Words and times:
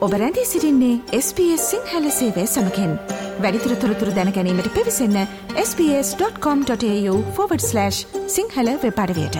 ඔබ 0.00 0.12
රැඳී 0.12 0.44
සිරින්නේ 0.44 1.20
SBS 1.20 1.70
සිංහල 1.70 2.10
සේවය 2.10 2.46
සමකෙන්. 2.46 2.98
වැඩිතුර 3.40 3.74
තොරතුර 3.74 4.08
දැනැනීමට 4.08 4.74
පිවිසන්න 4.74 5.26
ps.com.ta/ 5.56 7.90
සිංහල 8.26 8.68
වෙපඩවයට 8.82 9.36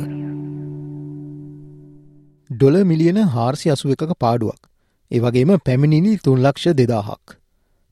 ඩොල 2.50 2.84
මිලියන 2.84 3.18
හාර්සි 3.18 3.72
අසුව 3.72 3.92
එකක 3.92 4.14
පාඩුවක්. 4.20 4.68
ඒවගේම 5.12 5.58
පැමිණිලි 5.66 6.18
තුන්ලක්ෂ 6.24 6.68
දෙදාහක්. 6.68 7.38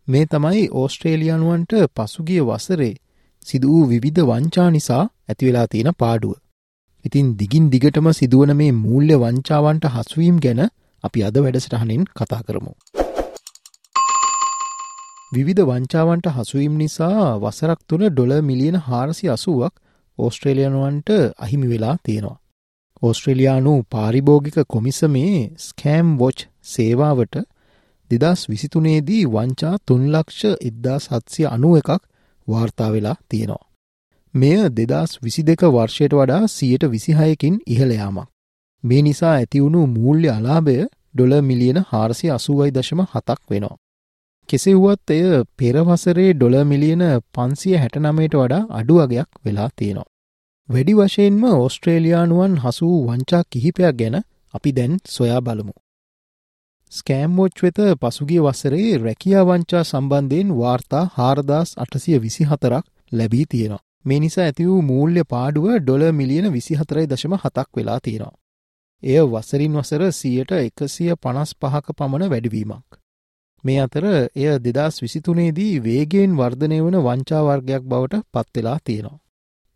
මේ 0.08 0.26
තමයි 0.26 0.70
ඕස්ට්‍රේලියනුවන්ට 0.72 1.74
පසුගිය 1.96 2.42
වසරේ 2.42 3.03
සිදු 3.46 3.68
වූ 3.68 3.86
විවිධ 3.86 4.24
වංචා 4.24 4.70
නිසා 4.70 5.04
ඇතිවෙලා 5.30 5.68
තියෙන 5.68 5.92
පාඩුව. 5.98 6.34
ඉතින් 7.06 7.28
දිගින් 7.38 7.66
දිගටම 7.70 8.08
සිදුවන 8.12 8.52
මේ 8.56 8.72
මූල්‍ය 8.78 9.16
වංචාවන්ට 9.16 9.86
හසුවීම් 9.88 10.38
ගැන 10.40 10.62
අපි 11.04 11.24
අද 11.24 11.38
වැඩසටහනින් 11.38 12.04
කතා 12.16 12.42
කරමු. 12.42 12.74
විවිධ 15.32 15.64
වංචාවන්ට 15.64 16.28
හසුවීම් 16.30 16.76
නිසා 16.78 17.26
වසරක් 17.38 17.80
තුළ 17.90 18.06
ඩොල 18.10 18.34
මිලියන 18.42 18.78
හාරසි 18.82 19.26
අසුවක් 19.30 19.74
ඕස්ට්‍රේලියනුවන්ට 20.20 21.10
අහිමි 21.38 21.68
වෙලා 21.68 21.96
තියෙනවා. 22.04 22.38
ඕස්ට්‍රේලයානු 23.02 23.74
පාරිභෝගික 23.90 24.58
කොමිසමේ 24.68 25.38
ස්කෑම් 25.60 26.08
වොච් 26.18 26.40
සේවාවට 26.66 27.36
දෙදස් 28.12 28.42
විසිතුනේදී 28.50 29.24
වංචා 29.28 29.76
තුන්ලක්ෂ 29.88 30.42
එද්දා 30.62 31.00
සත්සිය 31.00 31.48
අනුව 31.48 31.74
එකක් 31.78 31.92
වාර්තා 32.48 32.90
වෙලා 32.92 33.18
තියෙනවා. 33.30 33.64
මෙය 34.34 34.58
දෙදස් 34.72 35.12
විසි 35.24 35.42
දෙක 35.44 35.62
වර්ෂයට 35.68 36.14
වඩා 36.14 36.48
සියයට 36.48 36.84
විසිහයකින් 36.92 37.56
ඉහළයාමක්. 37.68 38.30
මේ 38.84 39.02
නිසා 39.02 39.34
ඇතිවුණු 39.34 39.82
මූල්‍ය 39.88 40.30
අලාභය 40.30 40.78
ඩොල 41.14 41.34
මිලියන 41.42 41.80
හාරසි 41.90 42.28
අසුවයි 42.30 42.72
දශම 42.72 43.02
හතක් 43.06 43.40
වෙනවා. 43.50 43.78
කෙසෙව්වත් 44.50 45.12
එය 45.12 45.44
පෙරවසරේ 45.58 46.32
ඩොල 46.34 46.56
මිලියන 46.64 47.04
පන්සිය 47.34 47.76
හැටනමයට 47.76 48.36
වඩා 48.36 48.64
අඩුවගයක් 48.72 49.30
වෙලා 49.46 49.70
තියෙනවා. 49.76 50.10
වැඩි 50.70 50.94
වශයෙන්ම 50.94 51.44
ඕස්ට්‍රේලයානුවන් 51.54 52.54
හසු 52.58 52.90
වංචා 53.08 53.44
කිහිපයක් 53.52 53.96
ගැන 53.96 54.16
අපි 54.54 54.70
දැන් 54.72 54.94
සොයා 55.08 55.42
බලමු. 55.42 55.74
ස්කෑම්මෝච් 56.94 57.62
වෙත 57.64 57.80
පසුගිය 58.02 58.42
වසරේ 58.42 58.90
රැකියා 58.98 59.44
වංචා 59.44 59.84
සම්බන්ධයෙන් 59.84 60.50
වාර්තා 60.56 61.04
හාරදාස් 61.16 61.70
අටසිය 61.78 62.18
විසි 62.20 62.44
හතරක් 62.44 62.86
ලැබී 63.12 63.46
තියෙනවා. 63.46 63.84
මේ 64.06 64.20
නිසා 64.20 64.44
ඇති 64.44 64.68
වූ 64.68 64.82
මූල්‍ය 64.82 65.24
පාඩුව 65.30 65.68
ඩොල 65.78 66.04
මිලියන 66.12 66.48
විසිහතරයි 66.54 67.06
දශම 67.06 67.34
හතක් 67.36 67.70
වෙලා 67.76 68.00
තියෙනවා. 68.00 68.36
එය 69.04 69.24
වසරින් 69.28 69.80
වසර 69.80 70.04
සියයට 70.12 70.54
එකසිය 70.58 71.16
පනස් 71.18 71.56
පහක 71.62 71.98
පමණ 71.98 72.30
වැඩවීමක්. 72.30 73.00
මේ 73.64 73.80
අතර 73.80 74.06
එය 74.12 74.48
දෙදස් 74.60 75.02
විසිතුනේදී 75.02 75.74
වේගෙන් 75.80 76.38
වර්ධනය 76.38 76.80
වන 76.82 77.02
වංචාවර්ගයක් 77.02 77.84
බවට 77.86 78.24
පත්වෙලා 78.34 78.78
තියෙනවා. 78.84 79.23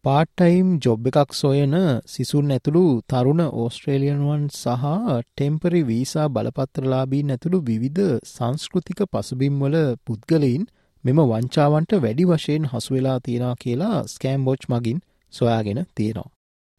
පාට්ටයිම් 0.07 0.67
ජොබ් 0.79 1.07
එකක් 1.09 1.31
සොයන 1.33 1.73
සිසුන් 2.05 2.51
ඇතුළු 2.51 2.83
තරුණ 3.09 3.41
ඕස්ට්‍රේලියනුවන් 3.43 4.43
සහ 4.51 4.85
ටෙම්පරි 5.23 5.81
වීසා 5.81 6.27
බලපත්‍රලාබීන් 6.29 7.33
ඇතුළු 7.35 7.59
විවිධ 7.61 8.13
සංස්කෘතික 8.25 9.01
පසුබිම්වල 9.07 9.75
පුද්ගලයින් 10.05 10.63
මෙම 11.03 11.19
වංචාවන්ට 11.23 11.97
වැඩි 11.97 12.29
වශයෙන් 12.29 12.69
හසුවෙලා 12.71 13.17
තියෙනවා 13.19 13.59
කියලා 13.59 13.97
ස්කෑම් 14.05 14.41
බෝච් 14.43 14.63
මගින් 14.67 15.03
සොයාගෙන 15.33 15.81
තියෙනවා. 15.93 16.31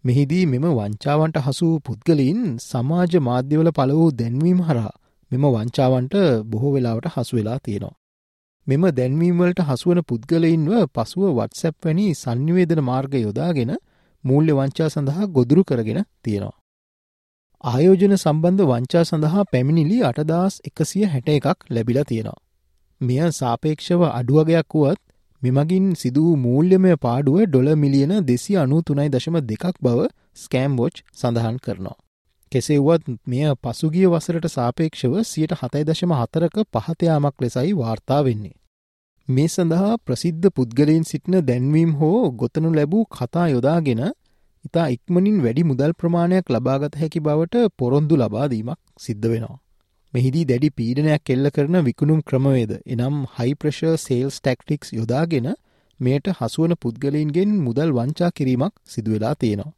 මෙහිදී 0.04 0.44
මෙම 0.47 0.66
වංචාවන්ට 0.72 1.38
හසු 1.41 1.69
පුද්ගලයින් 1.81 2.42
සමාජ 2.62 3.12
මාධ්‍යවල 3.20 3.70
පළ 3.70 3.92
වූ 3.92 4.10
දැන්වීම 4.14 4.60
හරහා 4.62 4.98
මෙම 5.31 5.44
වංචාවන්ට 5.48 6.14
බොහෝ 6.50 6.75
වෙලාවට 6.75 7.14
හසුවෙලා 7.14 7.58
තියෙනවා. 7.64 7.97
මෙම 8.68 8.82
දැන්වීම්වලට 8.92 9.60
හසුවන 9.62 10.00
පුද්ගලයින්ව 10.02 10.72
පසුව 10.94 11.28
වටසැප් 11.30 11.76
වැනි 11.82 12.06
සංනිවේදන 12.14 12.80
මාර්ග 12.82 13.14
යොදාගෙන 13.18 13.70
මූල්‍ය 14.24 14.52
වංචා 14.52 14.88
සඳහා 14.88 15.28
ගොදුරු 15.28 15.62
කරගෙන 15.64 16.00
තියෙනවා. 16.22 16.56
ආයෝජන 17.64 18.14
සම්බන්ධ 18.16 18.64
වංචා 18.64 19.04
සඳහා 19.04 19.44
පැමිණිලි 19.52 19.98
අටදස් 20.02 20.58
එකසිය 20.64 21.06
හැට 21.06 21.30
එකක් 21.30 21.64
ලැබිලා 21.70 22.04
තියෙනවා. 22.04 22.40
මෙය 23.00 23.20
සාපේක්ෂව 23.32 24.02
අඩුවගයක් 24.10 24.74
වුවත් 24.74 25.00
මෙමගින් 25.42 25.86
සිදුව 25.94 26.28
මූල්‍යමය 26.38 26.92
පාඩුව 26.98 27.40
ඩොල 27.44 27.68
මිලියන 27.76 28.14
දෙසි 28.24 28.56
අනු 28.56 28.82
තුනයි 28.82 29.08
දශම 29.08 29.40
දෙකක් 29.44 29.82
බව 29.82 30.06
ස්කෑම්බෝච් 30.36 31.02
සඳහන් 31.14 31.58
කරනවා. 31.58 31.98
කෙසේවත් 32.52 33.04
මෙය 33.26 33.44
පසුගිය 33.62 34.06
වසරට 34.08 34.50
සාපේක්ෂව 34.50 35.14
සියට 35.24 35.52
හතයි 35.54 35.84
දශම 35.84 36.12
හතරක 36.12 36.56
පහතයාමක් 36.74 37.36
ලෙසයි 37.40 37.72
වාර්තා 37.74 38.22
වෙන්නේ. 38.24 38.57
මේ 39.28 39.46
සඳහා 39.46 39.96
ප්‍රසිද්ධ 39.98 40.46
පුද්ගලයින් 40.48 41.02
සිටින 41.02 41.34
දැන්වීම් 41.42 41.90
හෝ 41.94 42.20
ගොතනු 42.32 42.68
ලැබූ 42.72 43.02
කතා 43.10 43.48
යොදාගෙන 43.48 44.00
ඉතා 44.64 44.86
ඉක්මනින් 44.88 45.36
වැඩි 45.42 45.64
මුදල් 45.64 45.92
ප්‍රමාණයක් 45.92 46.46
ලබාගත 46.48 46.96
හැකි 46.96 47.20
බවට 47.20 47.64
පොරොන්දු 47.76 48.16
ලබාදීමක් 48.16 48.78
සිද්ධ 48.98 49.28
වෙනවා. 49.28 49.58
මෙහිදී 50.14 50.44
දැඩි 50.44 50.70
පීඩනයක් 50.70 51.24
කෙල්ල 51.24 51.50
කරන 51.50 51.76
විකුණුම් 51.82 52.20
ක්‍රමවේද 52.22 52.72
එනම් 52.86 53.18
හයිප්‍රශ 53.36 53.82
සේල්ස් 53.98 54.38
ටැක්ටික්ස් 54.38 54.94
යොදාගෙන 54.94 55.48
මෙයට 56.00 56.34
හසුවන 56.34 56.74
පුද්ගලයින්ගෙන් 56.76 57.56
මුදල් 57.60 57.92
වංචා 57.92 58.30
කිරීමක් 58.32 58.74
සිදුවෙලා 58.86 59.34
තියෙනවා. 59.34 59.72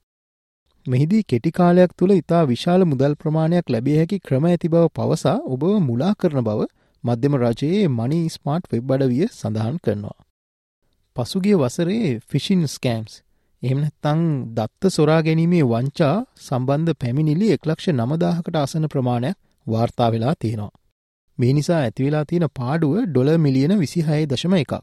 මෙහිදී 0.86 1.24
කෙටිකාලයක් 1.24 1.96
තුළ 1.98 2.12
ඉතා 2.12 2.44
විශාල 2.46 2.84
මුදල් 2.84 3.14
ප්‍රමාණයක් 3.14 3.66
ලැබිය 3.68 3.96
හැකි 3.96 4.18
ක්‍රම 4.20 4.46
ඇති 4.46 4.68
බව 4.68 4.84
පවසා 4.94 5.38
ඔබ 5.48 5.64
මුලා 5.82 6.14
කරන 6.14 6.44
බව 6.44 6.70
මධ්‍යම 7.04 7.34
රජයේ 7.36 7.88
මනි 7.90 8.20
ස්මාර්ට් 8.28 8.70
වෙබ් 8.72 8.92
අඩවිය 8.92 9.26
සඳහන් 9.30 9.76
කරනවා. 9.78 10.18
පසුගිය 11.16 11.56
වසරේ 11.56 12.10
ෆිෂින් 12.28 12.62
ස්කෑම්ස් 12.66 13.14
එහමනැත්තං 13.62 14.20
දත්ත 14.54 14.90
සොරා 14.90 15.20
ගැනීමේ 15.22 15.64
වංචා 15.64 16.16
සම්බන්ධ 16.38 16.98
පැමිණිලි 17.00 17.48
එක්ලක්ෂ 17.52 17.88
නමදාහකට 17.92 18.56
අසන 18.56 18.86
ප්‍රමාණයක් 18.88 19.36
වාර්තා 19.66 20.08
වෙලා 20.12 20.34
තියෙනවා. 20.38 20.76
මේ 21.38 21.52
නිසා 21.52 21.80
ඇතිවෙලා 21.80 22.24
තියෙන 22.24 22.46
පාඩුව 22.54 22.94
ඩොල 23.04 23.30
මිලියන 23.38 23.74
විසිහය 23.78 24.22
දශම 24.26 24.54
එකක්. 24.54 24.74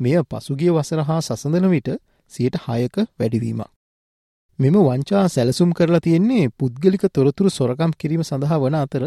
මෙය 0.00 0.16
පසුගිය 0.24 0.70
වසර 0.70 1.00
හා 1.02 1.20
සසඳන 1.20 1.66
විට 1.70 1.88
සියට 2.32 2.56
හයක 2.64 2.96
වැඩිවීමක්. 3.18 3.70
මෙම 4.58 4.76
වංචා 4.80 5.24
සැලසුම් 5.28 5.70
කරලා 5.72 6.00
තියෙන්නේ 6.00 6.52
පුද්ගලික 6.58 7.04
තොරතුරු 7.14 7.50
සොරකම් 7.50 7.92
කිරීම 7.98 8.22
සඳහා 8.22 8.58
වන 8.58 8.76
අතර 8.76 9.04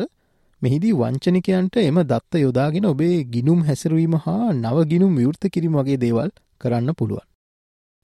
මෙහිදී 0.64 0.94
වංචනිකයන්ට 0.94 1.76
එම 1.80 1.98
දත්ත 2.02 2.42
යොදාගෙන 2.42 2.86
ඔබේ 2.86 3.16
ගිනුම් 3.24 3.64
හැසිරවීම 3.64 4.14
හා 4.26 4.52
නව 4.54 4.78
ගිනුම් 4.92 5.16
විවෘත 5.16 5.44
කිරීම 5.54 5.74
වගේ 5.78 5.98
දේවල් 5.98 6.30
කරන්න 6.62 6.90
පුළුවන්. 6.94 7.26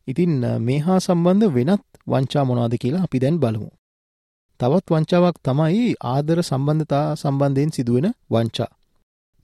ඉතින් 0.07 0.33
මේ 0.59 0.79
හා 0.79 0.99
සම්බන්ධ 0.99 1.53
වෙනත් 1.53 1.85
වංචා 2.07 2.43
මොනවාද 2.43 2.75
කියලා 2.75 3.03
අපි 3.03 3.19
දැන් 3.19 3.37
බලමු. 3.39 3.69
තවත් 4.59 4.87
වංචාවක් 4.91 5.37
තමයි 5.43 5.85
ආදර 6.05 6.41
සම්බන්ධතා 6.41 7.05
සම්බන්ධයෙන් 7.15 7.71
සිදුවෙන 7.71 8.07
වංචා. 8.31 8.71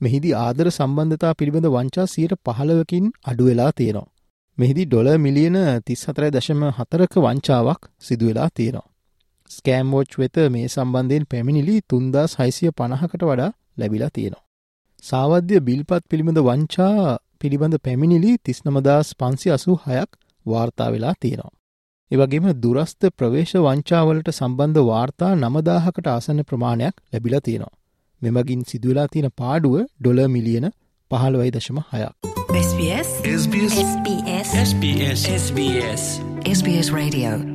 මෙහිදී 0.01 0.33
ආදර 0.37 0.67
සම්බන්ධතා 0.69 1.33
පිළිබඳ 1.33 1.67
වංචා 1.67 2.05
සියට 2.05 2.33
පහළවකින් 2.45 3.05
අඩුවෙලා 3.25 3.71
තියෙනවා. 3.71 4.11
මෙහිදී 4.57 4.85
ඩොල 4.85 5.09
මිලියන 5.17 5.57
තිස්හතරයි 5.85 6.31
දශම 6.31 6.61
හතරක 6.77 7.13
වංචාවක් 7.17 7.81
සිදුවෙලා 7.99 8.49
තියෙනවා. 8.53 8.89
ස්කෑම්වෝච් 9.55 10.17
වෙත 10.19 10.37
මේ 10.49 10.67
සම්බන්ධයෙන් 10.67 11.25
පැමිණිලි 11.31 11.75
තුන්දස් 11.89 12.35
හයිසිය 12.39 12.71
පණහකට 12.71 13.23
වඩා 13.23 13.51
ලැබිලා 13.77 14.11
තියෙනවා. 14.13 14.43
සාවද්‍ය 15.03 15.59
බිල්පත් 15.61 16.03
පිළිබඳ 16.09 16.39
වංචා 16.39 17.17
පිළිබඳ 17.41 17.75
පැමිණිලි 17.83 18.31
තිස්නමදස් 18.43 19.11
පන්සි 19.19 19.49
අසු 19.49 19.77
හයක් 19.85 20.09
වාර්තා 20.45 20.89
වෙලා 20.91 21.15
තියෙනවා. 21.19 21.53
එවගේම 22.11 22.47
දුරස්ථ 22.61 23.05
ප්‍රවේශ 23.17 23.55
වංචාවලට 23.59 24.29
සම්බන්ධ 24.31 24.83
වාර්තා 24.83 25.31
නමදාහකට 25.35 26.07
ආසන්න 26.07 26.43
ප්‍රමාණයක් 26.43 26.95
ලැබිලා 27.13 27.41
තියෙනවා. 27.41 27.73
මෙමගින් 28.21 28.63
සිදුවලා 28.67 29.07
තියෙන 29.07 29.35
පාඩුව 29.37 29.75
ඩොල 29.81 30.21
මිලියන 30.27 30.69
පහළවයි 31.11 31.51
දශම 31.51 31.81
හයක්. 31.89 32.13
SBS 32.57 33.09
SBS 33.33 33.75
SBS 33.81 34.55
SBS 34.59 35.27
SBS 35.35 36.07
SBS 36.51 36.89
Radio 36.93 37.54